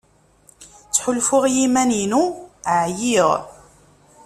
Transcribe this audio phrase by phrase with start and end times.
[0.87, 2.23] Ttḥulfuɣ i yiman-inu
[2.81, 3.29] ɛyiɣ.